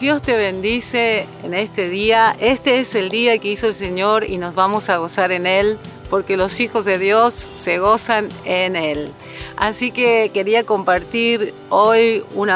Dios 0.00 0.22
te 0.22 0.34
bendice 0.34 1.26
en 1.44 1.52
este 1.52 1.90
día. 1.90 2.34
Este 2.40 2.80
es 2.80 2.94
el 2.94 3.10
día 3.10 3.36
que 3.36 3.48
hizo 3.48 3.66
el 3.66 3.74
Señor 3.74 4.24
y 4.24 4.38
nos 4.38 4.54
vamos 4.54 4.88
a 4.88 4.96
gozar 4.96 5.30
en 5.30 5.46
Él 5.46 5.78
porque 6.08 6.38
los 6.38 6.58
hijos 6.58 6.86
de 6.86 6.96
Dios 6.96 7.52
se 7.54 7.78
gozan 7.78 8.30
en 8.46 8.76
Él. 8.76 9.12
Así 9.58 9.90
que 9.90 10.30
quería 10.32 10.64
compartir 10.64 11.52
hoy 11.68 12.24
un 12.34 12.48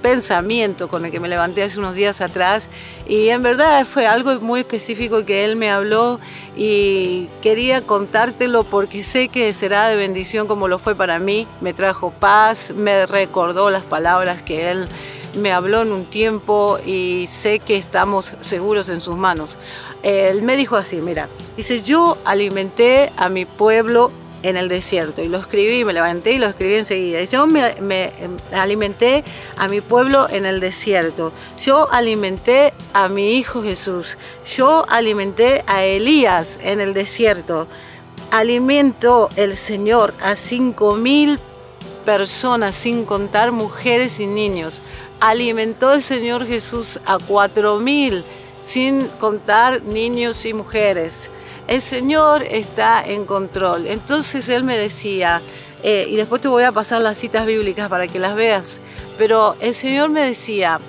pensamiento 0.00 0.88
con 0.88 1.04
el 1.04 1.10
que 1.10 1.20
me 1.20 1.28
levanté 1.28 1.62
hace 1.62 1.78
unos 1.78 1.94
días 1.94 2.22
atrás 2.22 2.70
y 3.06 3.28
en 3.28 3.42
verdad 3.42 3.84
fue 3.84 4.06
algo 4.06 4.34
muy 4.40 4.60
específico 4.60 5.26
que 5.26 5.44
Él 5.44 5.56
me 5.56 5.70
habló 5.70 6.18
y 6.56 7.28
quería 7.42 7.82
contártelo 7.82 8.64
porque 8.64 9.02
sé 9.02 9.28
que 9.28 9.52
será 9.52 9.88
de 9.88 9.96
bendición 9.96 10.46
como 10.46 10.68
lo 10.68 10.78
fue 10.78 10.94
para 10.94 11.18
mí. 11.18 11.46
Me 11.60 11.74
trajo 11.74 12.12
paz, 12.12 12.72
me 12.74 13.04
recordó 13.04 13.68
las 13.68 13.82
palabras 13.82 14.42
que 14.42 14.70
Él 14.70 14.88
me 15.34 15.52
habló 15.52 15.82
en 15.82 15.92
un 15.92 16.04
tiempo 16.04 16.78
y 16.84 17.26
sé 17.26 17.58
que 17.58 17.76
estamos 17.76 18.34
seguros 18.40 18.88
en 18.88 19.00
sus 19.00 19.16
manos. 19.16 19.58
Él 20.02 20.42
me 20.42 20.56
dijo 20.56 20.76
así, 20.76 20.96
mira, 20.96 21.28
dice, 21.56 21.82
yo 21.82 22.18
alimenté 22.24 23.12
a 23.16 23.28
mi 23.28 23.44
pueblo 23.44 24.10
en 24.42 24.56
el 24.56 24.68
desierto. 24.68 25.22
Y 25.22 25.28
lo 25.28 25.38
escribí, 25.38 25.84
me 25.84 25.92
levanté 25.92 26.32
y 26.32 26.38
lo 26.38 26.46
escribí 26.46 26.76
enseguida. 26.76 27.22
Yo 27.24 27.46
me, 27.46 27.74
me, 27.80 28.12
alimenté 28.52 29.24
a 29.56 29.68
mi 29.68 29.80
pueblo 29.80 30.28
en 30.30 30.46
el 30.46 30.60
desierto. 30.60 31.32
Yo 31.64 31.90
alimenté 31.90 32.72
a 32.92 33.08
mi 33.08 33.32
hijo 33.32 33.62
Jesús. 33.62 34.16
Yo 34.56 34.86
alimenté 34.88 35.64
a 35.66 35.84
Elías 35.84 36.58
en 36.62 36.80
el 36.80 36.94
desierto. 36.94 37.66
Alimentó 38.30 39.30
el 39.36 39.56
Señor 39.56 40.14
a 40.22 40.36
cinco 40.36 40.94
mil 40.94 41.38
personas, 42.04 42.74
sin 42.74 43.04
contar 43.04 43.52
mujeres 43.52 44.20
y 44.20 44.26
niños 44.26 44.82
alimentó 45.20 45.92
el 45.92 46.02
Señor 46.02 46.46
Jesús 46.46 46.98
a 47.06 47.18
cuatro 47.18 47.78
mil, 47.78 48.24
sin 48.64 49.08
contar 49.20 49.82
niños 49.82 50.44
y 50.44 50.54
mujeres. 50.54 51.30
El 51.66 51.82
Señor 51.82 52.42
está 52.42 53.02
en 53.04 53.24
control. 53.24 53.86
Entonces 53.86 54.48
Él 54.48 54.64
me 54.64 54.76
decía, 54.76 55.42
eh, 55.82 56.06
y 56.08 56.16
después 56.16 56.40
te 56.40 56.48
voy 56.48 56.64
a 56.64 56.72
pasar 56.72 57.00
las 57.02 57.18
citas 57.18 57.46
bíblicas 57.46 57.88
para 57.88 58.08
que 58.08 58.18
las 58.18 58.34
veas, 58.34 58.80
pero 59.16 59.56
el 59.60 59.74
Señor 59.74 60.08
me 60.08 60.22
decía, 60.22 60.80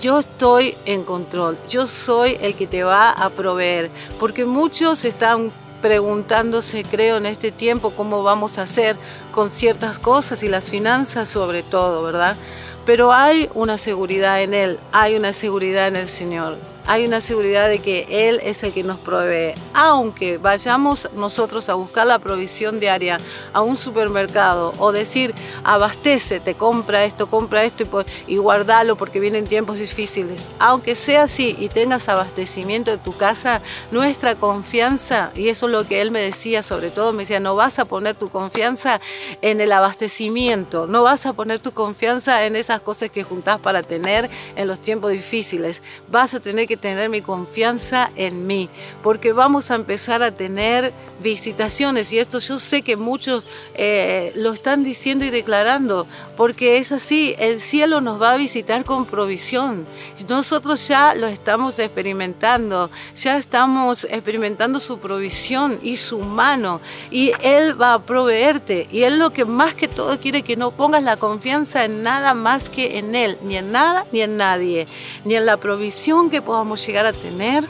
yo 0.00 0.18
estoy 0.18 0.74
en 0.86 1.04
control, 1.04 1.56
yo 1.68 1.86
soy 1.86 2.36
el 2.40 2.54
que 2.54 2.66
te 2.66 2.82
va 2.82 3.10
a 3.10 3.30
proveer, 3.30 3.90
porque 4.18 4.44
muchos 4.44 5.04
están 5.04 5.52
preguntándose, 5.84 6.82
creo, 6.82 7.18
en 7.18 7.26
este 7.26 7.52
tiempo 7.52 7.90
cómo 7.90 8.22
vamos 8.22 8.56
a 8.56 8.62
hacer 8.62 8.96
con 9.32 9.50
ciertas 9.50 9.98
cosas 9.98 10.42
y 10.42 10.48
las 10.48 10.70
finanzas 10.70 11.28
sobre 11.28 11.62
todo, 11.62 12.02
¿verdad? 12.02 12.38
pero 12.86 13.12
hay 13.12 13.50
una 13.52 13.76
seguridad 13.76 14.40
en 14.40 14.54
Él, 14.54 14.78
hay 14.92 15.14
una 15.14 15.34
seguridad 15.34 15.88
en 15.88 15.96
el 15.96 16.08
Señor 16.08 16.56
hay 16.86 17.06
una 17.06 17.20
seguridad 17.20 17.68
de 17.68 17.78
que 17.78 18.06
Él 18.10 18.40
es 18.42 18.62
el 18.62 18.72
que 18.72 18.82
nos 18.82 18.98
provee. 18.98 19.54
Aunque 19.72 20.38
vayamos 20.38 21.08
nosotros 21.14 21.68
a 21.68 21.74
buscar 21.74 22.06
la 22.06 22.18
provisión 22.18 22.80
diaria 22.80 23.18
a 23.52 23.62
un 23.62 23.76
supermercado 23.76 24.74
o 24.78 24.92
decir, 24.92 25.34
abastece, 25.64 26.40
te 26.40 26.54
compra 26.54 27.04
esto, 27.04 27.28
compra 27.28 27.64
esto 27.64 27.84
y, 28.26 28.34
y 28.34 28.36
guardalo 28.36 28.96
porque 28.96 29.20
vienen 29.20 29.46
tiempos 29.46 29.78
difíciles. 29.78 30.50
Aunque 30.58 30.94
sea 30.94 31.24
así 31.24 31.56
y 31.58 31.68
tengas 31.68 32.08
abastecimiento 32.08 32.90
de 32.90 32.98
tu 32.98 33.16
casa, 33.16 33.60
nuestra 33.90 34.34
confianza, 34.34 35.30
y 35.34 35.48
eso 35.48 35.66
es 35.66 35.72
lo 35.72 35.86
que 35.86 36.02
Él 36.02 36.10
me 36.10 36.20
decía 36.20 36.62
sobre 36.62 36.90
todo, 36.90 37.12
me 37.12 37.22
decía, 37.22 37.40
no 37.40 37.56
vas 37.56 37.78
a 37.78 37.84
poner 37.84 38.16
tu 38.16 38.28
confianza 38.28 39.00
en 39.42 39.60
el 39.60 39.72
abastecimiento, 39.72 40.86
no 40.86 41.02
vas 41.02 41.26
a 41.26 41.32
poner 41.32 41.60
tu 41.60 41.72
confianza 41.72 42.44
en 42.46 42.56
esas 42.56 42.80
cosas 42.80 43.10
que 43.10 43.22
juntás 43.22 43.60
para 43.60 43.82
tener 43.82 44.30
en 44.56 44.68
los 44.68 44.80
tiempos 44.80 45.10
difíciles, 45.10 45.82
vas 46.10 46.34
a 46.34 46.40
tener 46.40 46.66
que 46.66 46.73
tener 46.76 47.08
mi 47.08 47.22
confianza 47.22 48.10
en 48.16 48.46
mí, 48.46 48.68
porque 49.02 49.32
vamos 49.32 49.70
a 49.70 49.74
empezar 49.74 50.22
a 50.22 50.30
tener 50.30 50.92
visitaciones 51.22 52.12
y 52.12 52.18
esto 52.18 52.38
yo 52.38 52.58
sé 52.58 52.82
que 52.82 52.96
muchos 52.96 53.46
eh, 53.74 54.32
lo 54.36 54.52
están 54.52 54.84
diciendo 54.84 55.24
y 55.24 55.30
declarando, 55.30 56.06
porque 56.36 56.78
es 56.78 56.92
así, 56.92 57.34
el 57.38 57.60
cielo 57.60 58.00
nos 58.00 58.20
va 58.20 58.32
a 58.32 58.36
visitar 58.36 58.84
con 58.84 59.06
provisión. 59.06 59.86
Nosotros 60.28 60.86
ya 60.88 61.14
lo 61.14 61.26
estamos 61.26 61.78
experimentando, 61.78 62.90
ya 63.14 63.38
estamos 63.38 64.04
experimentando 64.04 64.80
su 64.80 64.98
provisión 64.98 65.78
y 65.82 65.96
su 65.96 66.18
mano 66.18 66.80
y 67.10 67.32
Él 67.42 67.80
va 67.80 67.94
a 67.94 68.02
proveerte 68.02 68.88
y 68.90 69.02
Él 69.02 69.18
lo 69.18 69.30
que 69.30 69.44
más 69.44 69.74
que 69.74 69.88
todo 69.88 70.18
quiere 70.18 70.42
que 70.42 70.56
no 70.56 70.72
pongas 70.72 71.02
la 71.02 71.16
confianza 71.16 71.84
en 71.84 72.02
nada 72.02 72.34
más 72.34 72.70
que 72.70 72.98
en 72.98 73.14
Él, 73.14 73.38
ni 73.42 73.56
en 73.56 73.72
nada 73.72 74.04
ni 74.12 74.20
en 74.20 74.36
nadie, 74.36 74.86
ni 75.24 75.36
en 75.36 75.46
la 75.46 75.56
provisión 75.56 76.30
que 76.30 76.42
podamos 76.42 76.63
llegar 76.86 77.06
a 77.06 77.12
tener, 77.12 77.64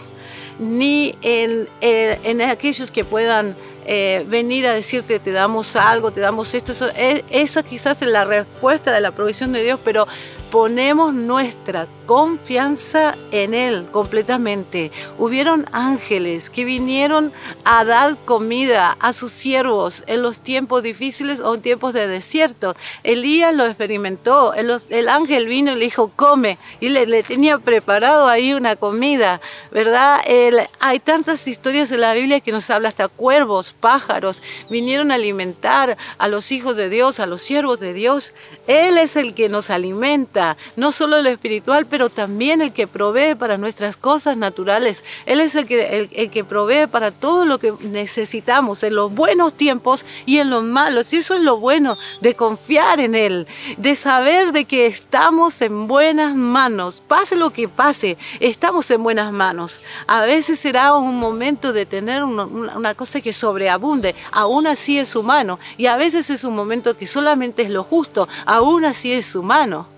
ni 0.58 1.16
en, 1.22 1.68
eh, 1.80 2.18
en 2.24 2.40
aquellos 2.42 2.90
que 2.90 3.04
puedan 3.04 3.56
eh, 3.86 4.24
venir 4.28 4.66
a 4.66 4.72
decirte 4.72 5.18
te 5.18 5.30
damos 5.32 5.76
algo, 5.76 6.10
te 6.10 6.20
damos 6.20 6.54
esto. 6.54 6.72
Eso, 6.72 6.88
esa 7.30 7.62
quizás 7.62 8.00
es 8.02 8.08
la 8.08 8.24
respuesta 8.24 8.92
de 8.92 9.00
la 9.00 9.10
provisión 9.10 9.52
de 9.52 9.62
Dios, 9.62 9.78
pero 9.84 10.06
ponemos 10.50 11.12
nuestra 11.12 11.86
confianza 12.06 13.16
en 13.30 13.54
Él 13.54 13.86
completamente. 13.90 14.92
Hubieron 15.18 15.66
ángeles 15.72 16.50
que 16.50 16.64
vinieron 16.64 17.32
a 17.64 17.84
dar 17.84 18.16
comida 18.24 18.96
a 19.00 19.12
sus 19.12 19.32
siervos 19.32 20.04
en 20.06 20.22
los 20.22 20.40
tiempos 20.40 20.82
difíciles 20.82 21.40
o 21.40 21.54
en 21.54 21.62
tiempos 21.62 21.92
de 21.92 22.06
desierto. 22.06 22.74
Elías 23.02 23.54
lo 23.54 23.66
experimentó, 23.66 24.54
el, 24.54 25.08
ángel 25.08 25.48
vino 25.48 25.72
y 25.72 25.76
le 25.76 25.84
dijo, 25.84 26.12
come, 26.14 26.58
y 26.80 26.88
le, 26.88 27.22
tenía 27.22 27.58
preparado 27.58 28.28
ahí 28.28 28.54
una 28.54 28.76
comida, 28.76 29.40
¿verdad? 29.70 30.20
hay 30.80 31.00
tantas 31.00 31.46
historias 31.48 31.90
en 31.92 32.00
la 32.00 32.14
Biblia 32.14 32.40
que 32.40 32.52
nos 32.52 32.68
habla 32.70 32.88
hasta 32.88 33.08
cuervos, 33.08 33.72
pájaros, 33.72 34.42
vinieron 34.70 35.10
a 35.10 35.14
alimentar 35.14 35.96
a 36.18 36.28
los 36.28 36.52
hijos 36.52 36.76
de 36.76 36.88
Dios, 36.88 37.20
a 37.20 37.26
los 37.26 37.42
siervos 37.42 37.80
de 37.80 37.92
Dios. 37.92 38.34
Él 38.66 38.98
es 38.98 39.16
el 39.16 39.34
que 39.34 39.48
nos 39.48 39.70
alimenta, 39.70 40.56
no 40.76 40.92
solo 40.92 41.22
lo 41.22 41.28
espiritual, 41.28 41.86
pero 41.94 42.10
también 42.10 42.60
el 42.60 42.72
que 42.72 42.88
provee 42.88 43.36
para 43.36 43.56
nuestras 43.56 43.96
cosas 43.96 44.36
naturales. 44.36 45.04
Él 45.26 45.38
es 45.38 45.54
el 45.54 45.64
que, 45.64 46.08
el, 46.12 46.28
que 46.28 46.42
provee 46.42 46.88
para 46.90 47.12
todo 47.12 47.44
lo 47.44 47.60
que 47.60 47.72
necesitamos 47.82 48.82
en 48.82 48.96
los 48.96 49.14
buenos 49.14 49.52
tiempos 49.52 50.04
y 50.26 50.38
en 50.38 50.50
los 50.50 50.64
malos. 50.64 51.12
Y 51.12 51.18
eso 51.18 51.36
es 51.36 51.42
lo 51.42 51.58
bueno 51.58 51.96
de 52.20 52.34
confiar 52.34 52.98
en 52.98 53.14
Él, 53.14 53.46
de 53.76 53.94
saber 53.94 54.50
de 54.50 54.64
que 54.64 54.86
estamos 54.86 55.62
en 55.62 55.86
buenas 55.86 56.34
manos. 56.34 57.00
Pase 57.00 57.36
lo 57.36 57.50
que 57.50 57.68
pase, 57.68 58.18
estamos 58.40 58.90
en 58.90 59.00
buenas 59.00 59.30
manos. 59.30 59.84
A 60.08 60.22
veces 60.22 60.58
será 60.58 60.94
un 60.94 61.16
momento 61.20 61.72
de 61.72 61.86
tener 61.86 62.24
una, 62.24 62.42
una 62.42 62.96
cosa 62.96 63.20
que 63.20 63.32
sobreabunde, 63.32 64.16
aún 64.32 64.66
así 64.66 64.98
es 64.98 65.14
humano. 65.14 65.60
Y 65.76 65.86
a 65.86 65.96
veces 65.96 66.28
es 66.28 66.42
un 66.42 66.56
momento 66.56 66.96
que 66.96 67.06
solamente 67.06 67.62
es 67.62 67.70
lo 67.70 67.84
justo 67.84 68.26
aún 68.46 68.84
así 68.84 69.12
es 69.12 69.36
humano. 69.36 69.93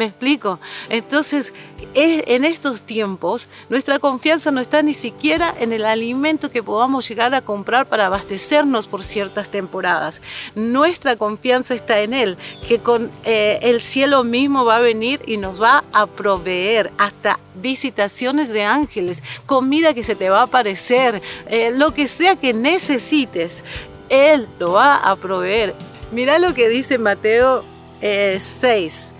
¿Me 0.00 0.06
explico? 0.06 0.58
Entonces, 0.88 1.52
en 1.92 2.46
estos 2.46 2.80
tiempos, 2.80 3.50
nuestra 3.68 3.98
confianza 3.98 4.50
no 4.50 4.58
está 4.58 4.80
ni 4.80 4.94
siquiera 4.94 5.54
en 5.60 5.74
el 5.74 5.84
alimento 5.84 6.50
que 6.50 6.62
podamos 6.62 7.06
llegar 7.06 7.34
a 7.34 7.42
comprar 7.42 7.84
para 7.84 8.06
abastecernos 8.06 8.86
por 8.86 9.02
ciertas 9.02 9.50
temporadas. 9.50 10.22
Nuestra 10.54 11.16
confianza 11.16 11.74
está 11.74 12.00
en 12.00 12.14
Él, 12.14 12.38
que 12.66 12.78
con 12.78 13.10
eh, 13.24 13.58
el 13.60 13.82
cielo 13.82 14.24
mismo 14.24 14.64
va 14.64 14.76
a 14.76 14.80
venir 14.80 15.20
y 15.26 15.36
nos 15.36 15.60
va 15.60 15.84
a 15.92 16.06
proveer 16.06 16.90
hasta 16.96 17.38
visitaciones 17.56 18.48
de 18.48 18.64
ángeles, 18.64 19.22
comida 19.44 19.92
que 19.92 20.02
se 20.02 20.14
te 20.14 20.30
va 20.30 20.40
a 20.40 20.44
aparecer, 20.44 21.20
eh, 21.46 21.72
lo 21.76 21.92
que 21.92 22.08
sea 22.08 22.36
que 22.36 22.54
necesites. 22.54 23.64
Él 24.08 24.48
lo 24.58 24.72
va 24.72 24.96
a 24.96 25.14
proveer. 25.16 25.74
Mira 26.10 26.38
lo 26.38 26.54
que 26.54 26.70
dice 26.70 26.96
Mateo 26.96 27.64
6, 28.00 28.00
eh, 28.00 29.19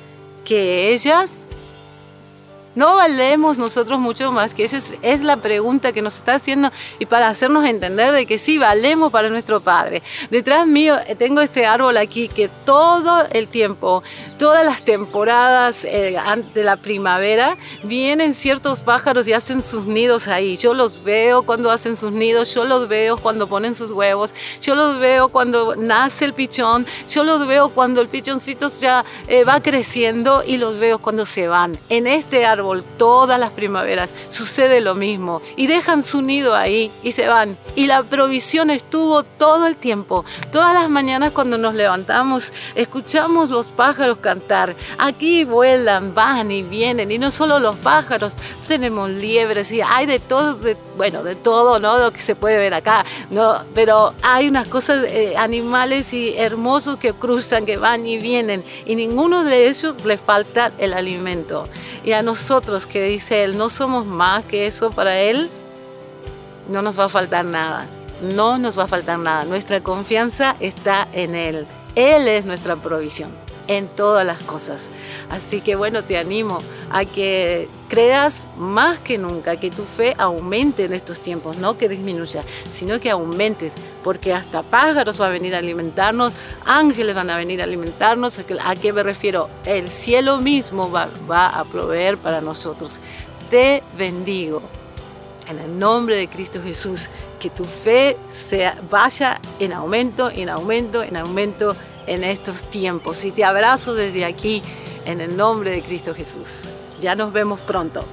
que 0.43 0.91
ellas? 0.93 1.50
No 2.73 2.95
valemos 2.95 3.57
nosotros 3.57 3.99
mucho 3.99 4.31
más, 4.31 4.53
que 4.53 4.63
es, 4.63 4.97
es, 5.01 5.21
la 5.23 5.35
pregunta 5.35 5.91
que 5.91 6.01
nos 6.01 6.15
está 6.15 6.35
haciendo 6.35 6.71
y 6.99 7.05
para 7.05 7.27
hacernos 7.27 7.65
entender 7.65 8.13
de 8.13 8.25
que 8.25 8.37
sí 8.37 8.57
valemos 8.57 9.11
para 9.11 9.29
nuestro 9.29 9.59
Padre. 9.59 10.01
Detrás 10.29 10.65
mío 10.67 10.95
eh, 11.05 11.15
tengo 11.15 11.41
este 11.41 11.65
árbol 11.65 11.97
aquí 11.97 12.29
que 12.29 12.49
todo 12.63 13.25
el 13.33 13.49
tiempo, 13.49 14.03
todas 14.39 14.65
las 14.65 14.83
temporadas 14.83 15.83
eh, 15.83 16.17
de 16.53 16.63
la 16.63 16.77
primavera, 16.77 17.57
vienen 17.83 18.33
ciertos 18.33 18.83
pájaros 18.83 19.27
y 19.27 19.33
hacen 19.33 19.61
sus 19.61 19.85
nidos 19.85 20.29
ahí. 20.29 20.55
Yo 20.55 20.73
los 20.73 21.03
veo 21.03 21.43
cuando 21.43 21.71
hacen 21.71 21.97
sus 21.97 22.13
nidos, 22.13 22.53
yo 22.53 22.63
los 22.63 22.87
veo 22.87 23.17
cuando 23.17 23.47
ponen 23.47 23.75
sus 23.75 23.91
huevos, 23.91 24.33
yo 24.61 24.75
los 24.75 24.97
veo 24.97 25.27
cuando 25.27 25.75
nace 25.75 26.23
el 26.23 26.33
pichón, 26.33 26.87
yo 27.09 27.25
los 27.25 27.45
veo 27.45 27.67
cuando 27.67 27.99
el 27.99 28.07
pichoncito 28.07 28.71
ya 28.79 29.03
eh, 29.27 29.43
va 29.43 29.61
creciendo 29.61 30.41
y 30.47 30.55
los 30.55 30.79
veo 30.79 30.99
cuando 30.99 31.25
se 31.25 31.49
van. 31.49 31.77
En 31.89 32.07
este 32.07 32.45
árbol 32.45 32.60
todas 32.97 33.39
las 33.39 33.51
primaveras 33.51 34.13
sucede 34.29 34.81
lo 34.81 34.95
mismo 34.95 35.41
y 35.55 35.67
dejan 35.67 36.03
su 36.03 36.21
nido 36.21 36.55
ahí 36.55 36.91
y 37.03 37.11
se 37.11 37.27
van. 37.27 37.57
Y 37.75 37.87
la 37.87 38.03
provisión 38.03 38.69
estuvo 38.69 39.23
todo 39.23 39.67
el 39.67 39.75
tiempo. 39.75 40.25
Todas 40.51 40.73
las 40.73 40.89
mañanas 40.89 41.31
cuando 41.31 41.57
nos 41.57 41.75
levantamos 41.75 42.53
escuchamos 42.75 43.49
los 43.49 43.67
pájaros 43.67 44.17
cantar. 44.19 44.75
Aquí 44.97 45.45
vuelan, 45.45 46.13
van 46.13 46.51
y 46.51 46.63
vienen 46.63 47.11
y 47.11 47.17
no 47.17 47.31
solo 47.31 47.59
los 47.59 47.75
pájaros, 47.77 48.35
tenemos 48.67 49.09
liebres 49.09 49.71
y 49.71 49.81
hay 49.81 50.05
de 50.05 50.19
todo, 50.19 50.57
bueno, 50.97 51.23
de 51.23 51.35
todo, 51.35 51.79
¿no? 51.79 51.97
Lo 51.97 52.11
que 52.11 52.21
se 52.21 52.35
puede 52.35 52.57
ver 52.57 52.73
acá, 52.73 53.05
¿no? 53.29 53.55
Pero 53.73 54.13
hay 54.21 54.47
unas 54.47 54.67
cosas, 54.67 55.03
eh, 55.05 55.35
animales 55.37 56.13
y 56.13 56.37
hermosos 56.37 56.97
que 56.97 57.13
cruzan, 57.13 57.65
que 57.65 57.77
van 57.77 58.05
y 58.05 58.17
vienen 58.17 58.63
y 58.85 58.95
ninguno 58.95 59.43
de 59.43 59.67
ellos 59.67 60.03
le 60.05 60.17
falta 60.17 60.71
el 60.77 60.93
alimento. 60.93 61.67
Y 62.03 62.13
a 62.13 62.23
nosotros 62.23 62.85
que 62.85 63.03
dice 63.03 63.43
Él, 63.43 63.57
no 63.57 63.69
somos 63.69 64.05
más 64.05 64.43
que 64.45 64.67
eso 64.67 64.91
para 64.91 65.19
Él, 65.19 65.49
no 66.69 66.81
nos 66.81 66.97
va 66.97 67.05
a 67.05 67.09
faltar 67.09 67.45
nada. 67.45 67.87
No 68.21 68.57
nos 68.57 68.77
va 68.77 68.83
a 68.83 68.87
faltar 68.87 69.19
nada. 69.19 69.45
Nuestra 69.45 69.81
confianza 69.81 70.55
está 70.59 71.07
en 71.13 71.35
Él. 71.35 71.67
Él 71.95 72.27
es 72.27 72.45
nuestra 72.45 72.75
provisión 72.75 73.31
en 73.67 73.87
todas 73.87 74.25
las 74.25 74.41
cosas. 74.43 74.89
Así 75.29 75.61
que 75.61 75.75
bueno, 75.75 76.03
te 76.03 76.17
animo 76.17 76.59
a 76.89 77.05
que 77.05 77.69
creas 77.87 78.47
más 78.57 78.99
que 78.99 79.17
nunca, 79.17 79.57
que 79.57 79.71
tu 79.71 79.83
fe 79.83 80.13
aumente 80.17 80.85
en 80.85 80.93
estos 80.93 81.19
tiempos, 81.19 81.57
no 81.57 81.77
que 81.77 81.87
disminuya, 81.87 82.43
sino 82.71 82.99
que 82.99 83.09
aumentes, 83.09 83.73
porque 84.03 84.33
hasta 84.33 84.61
pájaros 84.63 85.17
van 85.17 85.29
a 85.29 85.33
venir 85.33 85.55
a 85.55 85.59
alimentarnos, 85.59 86.33
ángeles 86.65 87.15
van 87.15 87.29
a 87.29 87.37
venir 87.37 87.61
a 87.61 87.63
alimentarnos, 87.63 88.39
¿a 88.39 88.75
qué 88.75 88.93
me 88.93 89.03
refiero? 89.03 89.49
El 89.65 89.89
cielo 89.89 90.37
mismo 90.37 90.91
va, 90.91 91.09
va 91.29 91.47
a 91.47 91.63
proveer 91.63 92.17
para 92.17 92.41
nosotros. 92.41 92.99
Te 93.49 93.83
bendigo 93.97 94.80
en 95.51 95.59
el 95.59 95.79
nombre 95.79 96.17
de 96.17 96.27
Cristo 96.27 96.61
Jesús, 96.63 97.09
que 97.39 97.49
tu 97.49 97.63
fe 97.63 98.17
sea, 98.29 98.77
vaya 98.89 99.39
en 99.59 99.73
aumento, 99.73 100.29
en 100.29 100.49
aumento, 100.49 101.03
en 101.03 101.17
aumento 101.17 101.75
en 102.07 102.23
estos 102.23 102.63
tiempos. 102.63 103.23
Y 103.25 103.31
te 103.31 103.43
abrazo 103.43 103.93
desde 103.93 104.25
aquí 104.25 104.61
en 105.05 105.21
el 105.21 105.37
nombre 105.37 105.71
de 105.71 105.81
Cristo 105.81 106.13
Jesús. 106.13 106.69
Ya 106.99 107.15
nos 107.15 107.31
vemos 107.31 107.59
pronto. 107.61 108.05